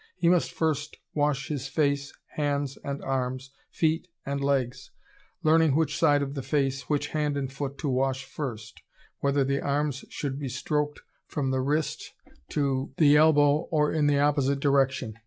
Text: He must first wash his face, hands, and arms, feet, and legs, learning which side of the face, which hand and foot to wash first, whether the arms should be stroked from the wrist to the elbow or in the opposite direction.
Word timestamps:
He 0.17 0.29
must 0.29 0.51
first 0.51 0.97
wash 1.13 1.49
his 1.49 1.67
face, 1.67 2.11
hands, 2.33 2.75
and 2.83 3.03
arms, 3.03 3.51
feet, 3.69 4.07
and 4.25 4.43
legs, 4.43 4.89
learning 5.43 5.75
which 5.75 5.95
side 5.95 6.23
of 6.23 6.33
the 6.33 6.41
face, 6.41 6.89
which 6.89 7.09
hand 7.09 7.37
and 7.37 7.53
foot 7.53 7.77
to 7.77 7.87
wash 7.87 8.23
first, 8.25 8.81
whether 9.19 9.43
the 9.43 9.61
arms 9.61 10.03
should 10.09 10.39
be 10.39 10.49
stroked 10.49 11.01
from 11.27 11.51
the 11.51 11.61
wrist 11.61 12.13
to 12.49 12.91
the 12.97 13.15
elbow 13.15 13.67
or 13.69 13.91
in 13.93 14.07
the 14.07 14.17
opposite 14.17 14.59
direction. 14.59 15.19